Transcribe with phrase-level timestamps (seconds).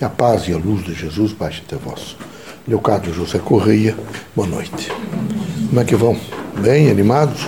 [0.00, 2.16] Que a paz e a luz de Jesus baixe até vós.
[2.66, 3.94] Leocádio José Correia,
[4.34, 4.90] boa noite.
[5.68, 6.18] Como é que vão?
[6.58, 7.46] Bem, animados?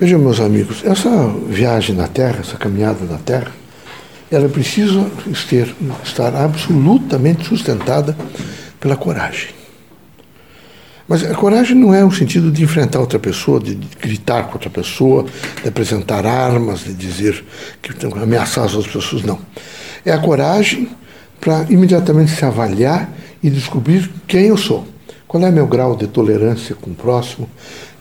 [0.00, 1.10] Vejam, meus amigos, essa
[1.46, 3.52] viagem na Terra, essa caminhada na Terra,
[4.30, 5.06] ela precisa
[6.02, 8.16] estar absolutamente sustentada
[8.80, 9.50] pela coragem.
[11.06, 14.70] Mas a coragem não é o sentido de enfrentar outra pessoa, de gritar com outra
[14.70, 15.26] pessoa,
[15.62, 17.44] de apresentar armas, de dizer
[17.82, 19.38] que ameaçar as outras pessoas, não.
[20.06, 20.88] É a coragem
[21.40, 23.12] para imediatamente se avaliar
[23.42, 24.86] e descobrir quem eu sou.
[25.26, 27.48] Qual é meu grau de tolerância com o próximo?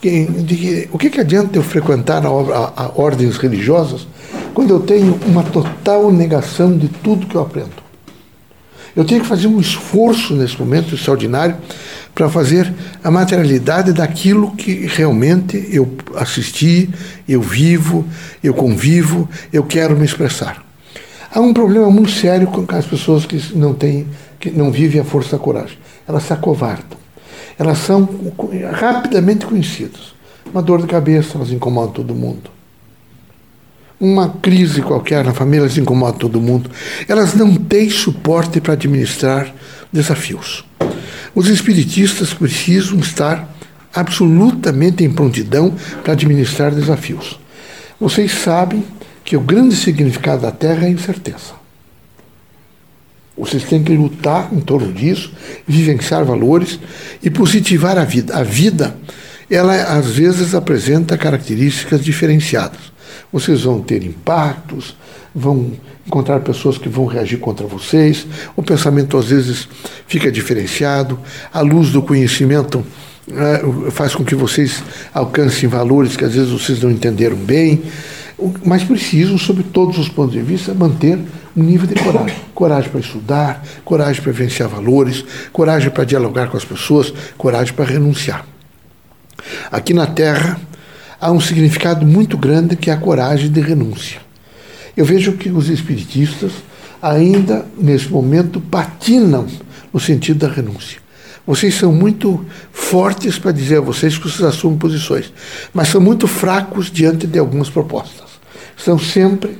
[0.00, 4.06] De, o que, que adianta eu frequentar a, a, a ordens religiosas
[4.54, 7.86] quando eu tenho uma total negação de tudo que eu aprendo?
[8.94, 11.56] Eu tenho que fazer um esforço nesse momento extraordinário
[12.14, 12.72] para fazer
[13.04, 16.88] a materialidade daquilo que realmente eu assisti,
[17.28, 18.06] eu vivo,
[18.42, 20.65] eu convivo, eu quero me expressar.
[21.32, 24.06] Há um problema muito sério com as pessoas que não têm,
[24.38, 25.78] que não vivem a força da coragem.
[26.06, 26.98] Elas se acovardam.
[27.58, 28.08] Elas são
[28.72, 30.14] rapidamente conhecidas.
[30.52, 32.50] Uma dor de cabeça, elas incomodam todo mundo.
[33.98, 36.70] Uma crise qualquer na família, elas incomodam todo mundo.
[37.08, 39.52] Elas não têm suporte para administrar
[39.92, 40.64] desafios.
[41.34, 43.48] Os espiritistas precisam estar
[43.94, 47.40] absolutamente em prontidão para administrar desafios.
[47.98, 48.84] Vocês sabem
[49.26, 51.52] que o grande significado da Terra é a incerteza.
[53.36, 55.32] Vocês têm que lutar em torno disso,
[55.66, 56.78] vivenciar valores
[57.20, 58.36] e positivar a vida.
[58.36, 58.96] A vida,
[59.50, 62.80] ela às vezes apresenta características diferenciadas.
[63.32, 64.96] Vocês vão ter impactos,
[65.34, 65.72] vão
[66.06, 68.24] encontrar pessoas que vão reagir contra vocês,
[68.54, 69.68] o pensamento às vezes
[70.06, 71.18] fica diferenciado,
[71.52, 72.86] a luz do conhecimento
[73.28, 77.82] é, faz com que vocês alcancem valores que às vezes vocês não entenderam bem
[78.64, 81.18] mas precisam, sob todos os pontos de vista, manter
[81.56, 82.36] um nível de coragem.
[82.54, 87.86] Coragem para estudar, coragem para vivenciar valores, coragem para dialogar com as pessoas, coragem para
[87.86, 88.44] renunciar.
[89.72, 90.60] Aqui na Terra
[91.18, 94.20] há um significado muito grande que é a coragem de renúncia.
[94.94, 96.52] Eu vejo que os espiritistas
[97.00, 99.46] ainda, nesse momento, patinam
[99.92, 101.00] no sentido da renúncia.
[101.46, 105.32] Vocês são muito fortes para dizer a vocês que vocês assumem posições,
[105.72, 108.35] mas são muito fracos diante de algumas propostas
[108.76, 109.56] estão sempre,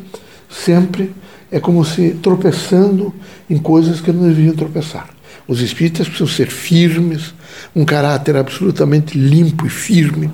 [0.48, 1.12] sempre,
[1.50, 3.14] é como se tropeçando
[3.48, 5.08] em coisas que não deveriam tropeçar.
[5.48, 7.34] Os espíritas precisam ser firmes,
[7.74, 10.30] um caráter absolutamente limpo e firme,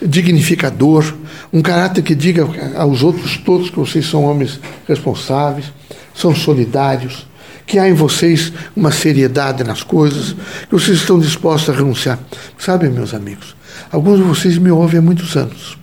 [0.00, 1.14] dignificador,
[1.52, 5.72] um caráter que diga aos outros todos que vocês são homens responsáveis,
[6.14, 7.26] são solidários,
[7.66, 10.34] que há em vocês uma seriedade nas coisas,
[10.68, 12.18] que vocês estão dispostos a renunciar.
[12.58, 13.56] Sabem, meus amigos,
[13.90, 15.78] alguns de vocês me ouvem há muitos anos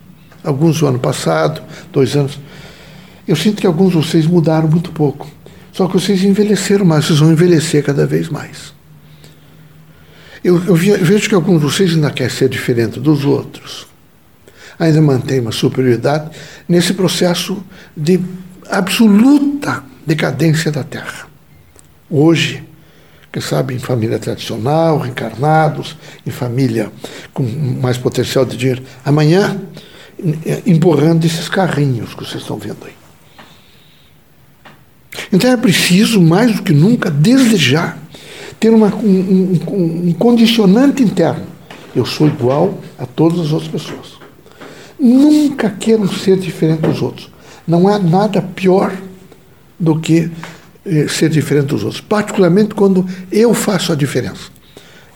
[0.46, 1.60] alguns no ano passado,
[1.92, 2.38] dois anos.
[3.26, 5.28] Eu sinto que alguns de vocês mudaram muito pouco.
[5.72, 8.72] Só que vocês envelheceram mais, vocês vão envelhecer cada vez mais.
[10.42, 13.86] Eu, eu vejo que alguns de vocês ainda querem ser diferente dos outros.
[14.78, 16.30] Ainda mantém uma superioridade
[16.68, 17.62] nesse processo
[17.96, 18.20] de
[18.70, 21.26] absoluta decadência da Terra.
[22.08, 22.62] Hoje,
[23.32, 26.90] quem sabe em família tradicional, reencarnados, em família
[27.34, 28.82] com mais potencial de dinheiro.
[29.04, 29.60] Amanhã,
[30.66, 32.92] empurrando esses carrinhos que vocês estão vendo aí.
[35.32, 37.98] Então é preciso, mais do que nunca, desejar
[38.58, 41.44] ter uma, um, um, um condicionante interno.
[41.94, 44.16] Eu sou igual a todas as outras pessoas.
[44.98, 47.30] Nunca queiram ser diferente dos outros.
[47.66, 48.96] Não há nada pior
[49.78, 50.30] do que
[50.84, 54.55] eh, ser diferente dos outros, particularmente quando eu faço a diferença.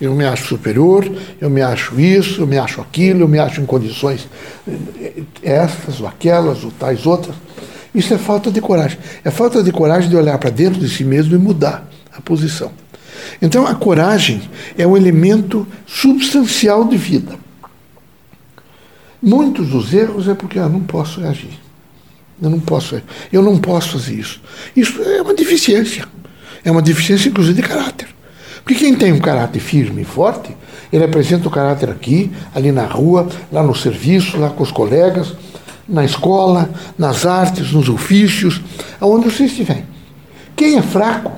[0.00, 3.60] Eu me acho superior, eu me acho isso, eu me acho aquilo, eu me acho
[3.60, 4.28] em condições
[5.42, 7.36] estas ou aquelas ou tais outras.
[7.94, 8.98] Isso é falta de coragem.
[9.24, 12.72] É falta de coragem de olhar para dentro de si mesmo e mudar a posição.
[13.42, 14.42] Então a coragem
[14.78, 17.34] é um elemento substancial de vida.
[19.22, 21.58] Muitos dos erros é porque eu não posso reagir.
[22.40, 24.40] Eu não posso, eu não posso fazer isso.
[24.74, 26.06] Isso é uma deficiência.
[26.64, 28.08] É uma deficiência, inclusive, de caráter.
[28.64, 30.54] Porque quem tem um caráter firme e forte,
[30.92, 35.34] ele apresenta o caráter aqui, ali na rua, lá no serviço, lá com os colegas,
[35.88, 38.60] na escola, nas artes, nos ofícios,
[39.00, 39.84] aonde você estiver.
[40.54, 41.32] Quem é fraco,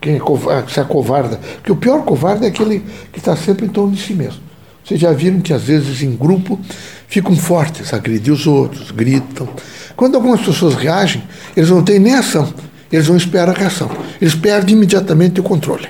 [0.00, 3.68] quem é covarde, se acovarda, porque o pior covarde é aquele que está sempre em
[3.68, 4.42] torno de si mesmo.
[4.84, 6.60] Vocês já viram que às vezes em grupo
[7.08, 9.48] ficam fortes, agredem os outros, gritam.
[9.96, 11.22] Quando algumas pessoas reagem,
[11.56, 12.52] eles não têm nem ação,
[12.92, 13.90] eles não esperam a reação.
[14.20, 15.88] Eles perdem imediatamente o controle.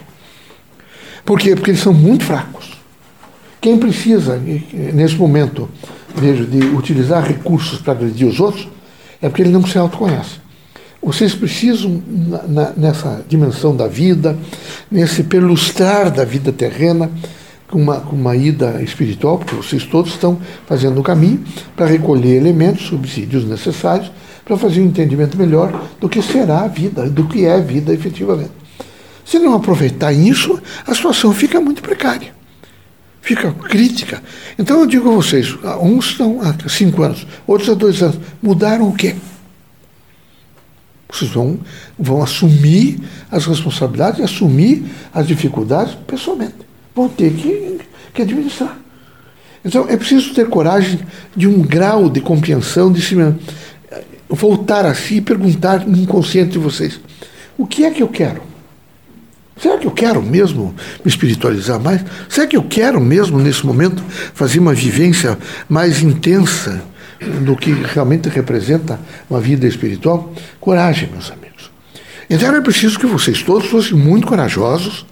[1.25, 1.55] Por quê?
[1.55, 2.73] Porque eles são muito fracos.
[3.61, 4.39] Quem precisa,
[4.93, 5.69] nesse momento,
[6.15, 8.69] vejo, de utilizar recursos para agredir os outros,
[9.23, 10.45] é porque ele não se autoconhece.
[11.03, 12.03] Vocês precisam,
[12.49, 14.37] na, nessa dimensão da vida,
[14.91, 17.11] nesse perlustrar da vida terrena,
[17.71, 21.43] com uma, com uma ida espiritual, porque vocês todos estão fazendo o caminho
[21.75, 24.13] para recolher elementos, subsídios necessários
[24.45, 27.93] para fazer um entendimento melhor do que será a vida, do que é a vida
[27.93, 28.64] efetivamente.
[29.25, 32.35] Se não aproveitar isso, a situação fica muito precária,
[33.23, 34.23] fica crítica.
[34.59, 38.89] Então eu digo a vocês, uns estão há cinco anos, outros há dois anos, mudaram
[38.89, 39.17] o quê?
[41.11, 41.61] Vocês vão,
[41.99, 43.01] vão assumir
[43.31, 46.55] as responsabilidades, assumir as dificuldades pessoalmente.
[46.95, 47.79] Vão ter que,
[48.13, 48.77] que administrar.
[49.65, 51.01] Então é preciso ter coragem
[51.35, 53.39] de um grau de compreensão de si mesmo.
[54.29, 57.01] Voltar a si e perguntar no inconsciente de vocês:
[57.57, 58.43] o que é que eu quero?
[59.57, 60.75] Será que eu quero mesmo
[61.05, 62.05] me espiritualizar mais?
[62.29, 64.03] Será que eu quero mesmo, nesse momento,
[64.35, 66.83] fazer uma vivência mais intensa
[67.45, 68.99] do que realmente representa
[69.31, 70.33] uma vida espiritual?
[70.61, 71.71] Coragem, meus amigos.
[72.29, 75.07] Então era preciso que vocês todos fossem muito corajosos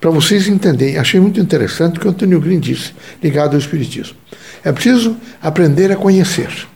[0.00, 0.98] para vocês entenderem.
[0.98, 2.92] Achei muito interessante o que o Antônio Green disse,
[3.22, 4.16] ligado ao Espiritismo.
[4.64, 6.66] É preciso aprender a conhecer.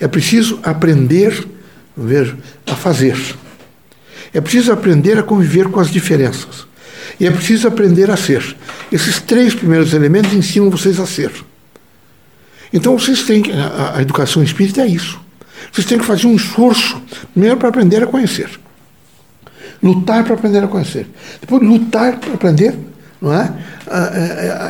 [0.00, 1.46] É preciso aprender
[2.66, 3.16] a fazer.
[4.32, 6.66] É preciso aprender a conviver com as diferenças.
[7.20, 8.56] E é preciso aprender a ser.
[8.90, 11.30] Esses três primeiros elementos ensinam vocês a ser.
[12.72, 13.44] Então vocês têm.
[13.52, 15.20] A, a educação espírita é isso.
[15.70, 17.00] Vocês têm que fazer um esforço,
[17.32, 18.48] primeiro para aprender a conhecer.
[19.82, 21.06] Lutar para aprender a conhecer.
[21.40, 22.74] Depois lutar para aprender,
[23.20, 23.52] não é?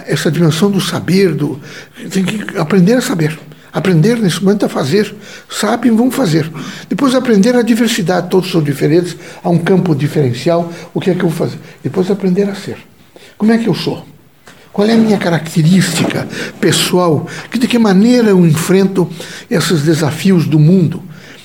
[0.06, 1.60] Essa dimensão do saber, do,
[2.10, 3.38] tem que aprender a saber.
[3.72, 5.14] Aprender nesse momento a fazer.
[5.48, 6.50] Sabem, vão fazer.
[6.88, 8.28] Depois aprender a diversidade.
[8.28, 9.16] Todos são diferentes.
[9.42, 10.70] Há um campo diferencial.
[10.92, 11.58] O que é que eu vou fazer?
[11.82, 12.76] Depois aprender a ser.
[13.38, 14.06] Como é que eu sou?
[14.72, 16.28] Qual é a minha característica
[16.60, 17.26] pessoal?
[17.52, 19.08] De que maneira eu enfrento
[19.50, 21.02] esses desafios do mundo?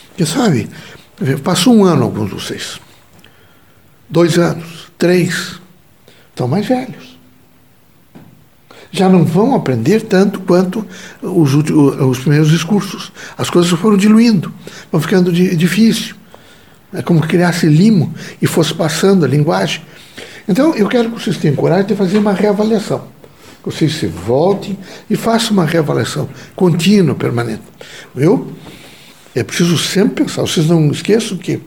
[0.09, 0.69] Porque, sabe,
[1.43, 2.79] passou um ano alguns de vocês.
[4.09, 5.59] Dois anos, três.
[6.31, 7.16] Estão mais velhos
[8.97, 10.85] já não vão aprender tanto quanto
[11.21, 13.11] os, os primeiros discursos.
[13.37, 14.53] As coisas foram diluindo,
[14.91, 16.15] vão ficando difícil.
[16.93, 19.81] É como que criasse limo e fosse passando a linguagem.
[20.47, 23.03] Então, eu quero que vocês tenham coragem de fazer uma reavaliação.
[23.61, 24.77] Que vocês se voltem
[25.09, 27.63] e façam uma reavaliação contínua, permanente.
[28.15, 28.53] Viu?
[29.35, 30.41] É preciso sempre pensar.
[30.41, 31.59] Vocês não esqueçam que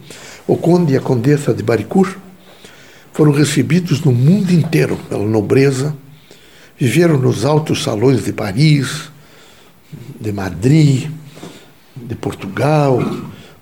[0.47, 2.17] o conde e a condessa de Baricur
[3.13, 5.95] foram recebidos no mundo inteiro pela nobreza,
[6.81, 9.11] Viveram nos altos salões de Paris,
[10.19, 11.11] de Madrid,
[11.95, 12.99] de Portugal,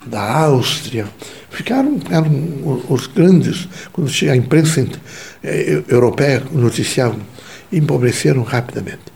[0.06, 1.06] da Áustria.
[1.50, 4.87] Ficaram, eram os grandes, quando a imprensa
[5.43, 7.17] eh, europeia noticiava,
[7.73, 9.12] empobreceram rapidamente.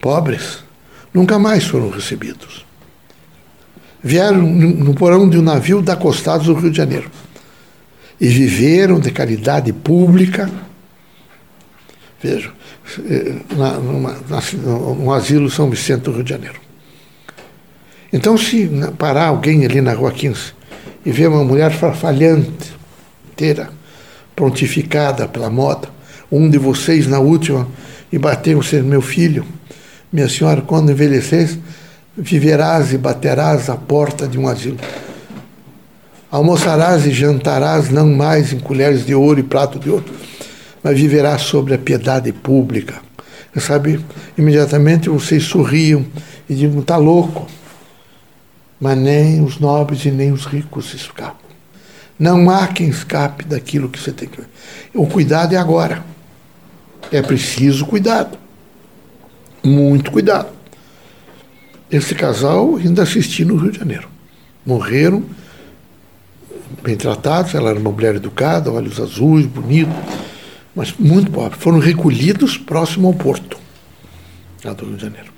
[0.00, 0.64] Pobres
[1.12, 2.64] nunca mais foram recebidos.
[4.02, 7.10] Vieram no porão de um navio da costados do Rio de Janeiro
[8.20, 10.50] e viveram de caridade pública.
[12.22, 12.52] Vejam,
[13.56, 14.16] na, numa,
[14.96, 16.60] no asilo São Vicente do Rio de Janeiro.
[18.12, 20.52] Então, se parar alguém ali na Rua 15
[21.04, 22.72] e ver uma mulher farfalhante,
[23.32, 23.70] inteira,
[24.36, 25.88] prontificada pela moda,
[26.30, 27.66] um de vocês na última,
[28.12, 29.44] e bater você, meu filho,
[30.12, 31.58] minha senhora, quando envelheces,
[32.16, 34.76] viverás e baterás à porta de um asilo.
[36.30, 40.04] Almoçarás e jantarás não mais em colheres de ouro e prato de ouro,
[40.82, 43.00] mas viverá sobre a piedade pública.
[43.60, 44.04] Sabe,
[44.36, 46.04] imediatamente vocês sorriam
[46.48, 47.46] e digam: está louco.
[48.80, 51.36] Mas nem os nobres e nem os ricos escapam.
[52.18, 54.42] Não há quem escape daquilo que você tem que.
[54.94, 56.02] O cuidado é agora.
[57.12, 58.38] É preciso cuidado.
[59.62, 60.48] Muito cuidado.
[61.90, 64.08] Esse casal ainda assisti no Rio de Janeiro.
[64.64, 65.22] Morreram
[66.82, 69.90] bem tratados, ela era uma mulher educada, olhos azuis, bonito
[70.74, 73.58] mas muito pobres, foram recolhidos próximo ao porto,
[74.64, 75.32] lá do Rio de Janeiro.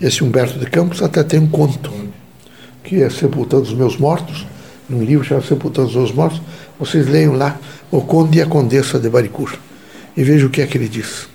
[0.00, 1.90] Esse Humberto de Campos até tem um conto,
[2.84, 4.46] que é Sepultando os Meus Mortos,
[4.88, 6.42] num livro chamado Sepultando os Meus Mortos.
[6.78, 7.58] Vocês leiam lá
[7.90, 9.58] O Conde e a Condessa de Baricur
[10.16, 11.28] e vejam o que é que ele diz.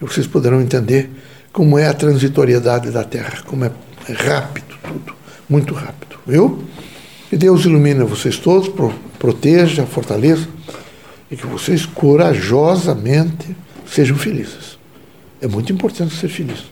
[0.00, 1.10] E vocês poderão entender
[1.52, 3.72] como é a transitoriedade da Terra, como é
[4.12, 5.14] rápido tudo,
[5.48, 6.64] muito rápido, viu?
[7.28, 8.68] Que Deus ilumine vocês todos,
[9.20, 10.48] proteja, fortaleça
[11.30, 13.54] e que vocês corajosamente
[13.86, 14.78] sejam felizes.
[15.40, 16.64] É muito importante ser feliz.